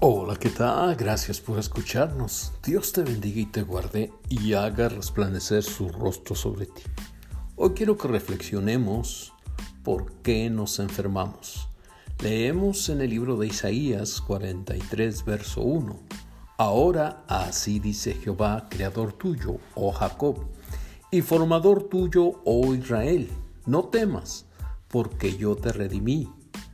[0.00, 0.94] Hola, ¿qué tal?
[0.94, 2.52] Gracias por escucharnos.
[2.64, 6.82] Dios te bendiga y te guarde y haga resplandecer su rostro sobre ti.
[7.56, 9.32] Hoy quiero que reflexionemos
[9.82, 11.68] por qué nos enfermamos.
[12.22, 15.98] Leemos en el libro de Isaías 43, verso 1.
[16.58, 20.46] Ahora así dice Jehová, creador tuyo, oh Jacob,
[21.10, 23.28] y formador tuyo, oh Israel.
[23.66, 24.46] No temas,
[24.86, 26.32] porque yo te redimí.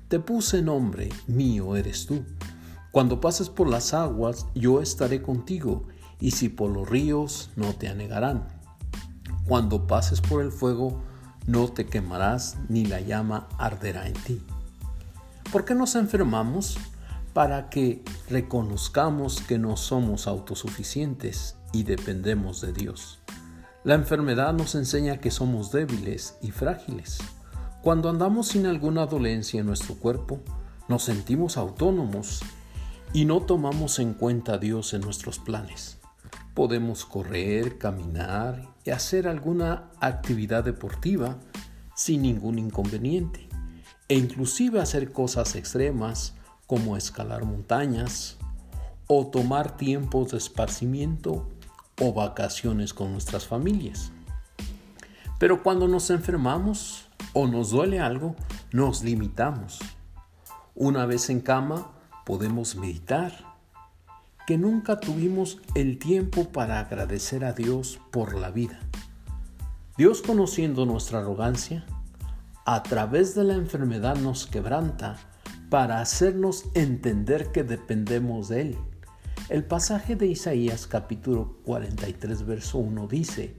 [0.08, 2.22] Te puse nombre, mío eres tú.
[2.94, 5.82] Cuando pases por las aguas, yo estaré contigo,
[6.20, 8.46] y si por los ríos, no te anegarán.
[9.48, 11.02] Cuando pases por el fuego,
[11.48, 14.40] no te quemarás, ni la llama arderá en ti.
[15.50, 16.78] ¿Por qué nos enfermamos?
[17.32, 23.18] Para que reconozcamos que no somos autosuficientes y dependemos de Dios.
[23.82, 27.18] La enfermedad nos enseña que somos débiles y frágiles.
[27.82, 30.38] Cuando andamos sin alguna dolencia en nuestro cuerpo,
[30.86, 32.42] nos sentimos autónomos
[33.14, 35.98] y no tomamos en cuenta a Dios en nuestros planes.
[36.52, 41.38] Podemos correr, caminar y hacer alguna actividad deportiva
[41.94, 43.48] sin ningún inconveniente
[44.08, 46.34] e inclusive hacer cosas extremas
[46.66, 48.36] como escalar montañas
[49.06, 51.48] o tomar tiempos de esparcimiento
[52.00, 54.10] o vacaciones con nuestras familias.
[55.38, 58.34] Pero cuando nos enfermamos o nos duele algo,
[58.72, 59.78] nos limitamos.
[60.74, 61.92] Una vez en cama,
[62.24, 63.54] podemos meditar
[64.46, 68.78] que nunca tuvimos el tiempo para agradecer a Dios por la vida.
[69.96, 71.86] Dios conociendo nuestra arrogancia,
[72.66, 75.16] a través de la enfermedad nos quebranta
[75.70, 78.78] para hacernos entender que dependemos de Él.
[79.48, 83.54] El pasaje de Isaías capítulo 43 verso 1 dice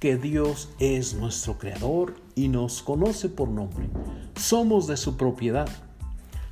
[0.00, 3.88] que Dios es nuestro creador y nos conoce por nombre.
[4.34, 5.68] Somos de su propiedad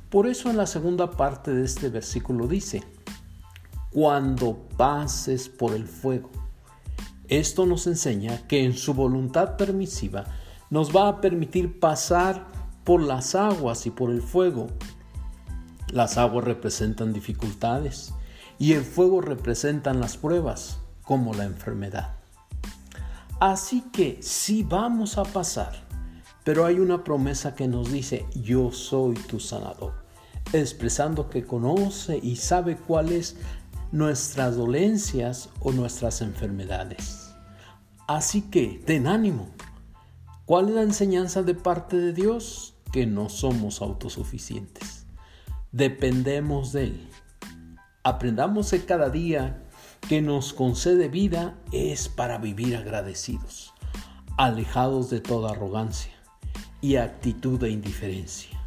[0.09, 2.83] por eso en la segunda parte de este versículo dice,
[3.91, 6.31] cuando pases por el fuego.
[7.27, 10.25] Esto nos enseña que en su voluntad permisiva
[10.71, 12.47] nos va a permitir pasar
[12.83, 14.67] por las aguas y por el fuego.
[15.91, 18.13] Las aguas representan dificultades
[18.57, 22.15] y el fuego representan las pruebas, como la enfermedad.
[23.39, 25.89] Así que si vamos a pasar
[26.49, 29.93] pero hay una promesa que nos dice, yo soy tu sanador,
[30.53, 33.35] expresando que conoce y sabe cuáles
[33.91, 37.33] nuestras dolencias o nuestras enfermedades.
[38.07, 39.49] Así que, ten ánimo.
[40.45, 42.75] ¿Cuál es la enseñanza de parte de Dios?
[42.91, 45.05] Que no somos autosuficientes.
[45.71, 47.09] Dependemos de Él.
[48.03, 49.63] Aprendamos que cada día
[50.07, 53.73] que nos concede vida es para vivir agradecidos,
[54.37, 56.13] alejados de toda arrogancia
[56.81, 58.58] y actitud de indiferencia,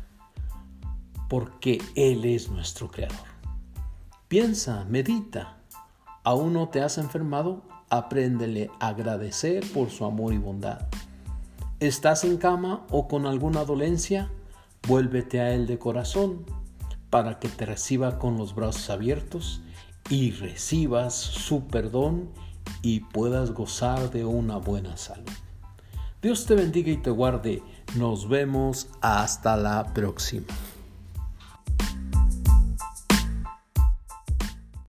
[1.32, 3.16] porque Él es nuestro Creador.
[4.28, 5.56] Piensa, medita,
[6.24, 7.62] ¿aún no te has enfermado?
[7.88, 10.88] Apréndele a agradecer por su amor y bondad.
[11.80, 14.30] ¿Estás en cama o con alguna dolencia?
[14.86, 16.44] Vuélvete a Él de corazón
[17.08, 19.62] para que te reciba con los brazos abiertos
[20.10, 22.28] y recibas su perdón
[22.82, 25.32] y puedas gozar de una buena salud.
[26.20, 27.62] Dios te bendiga y te guarde.
[27.96, 30.44] Nos vemos hasta la próxima.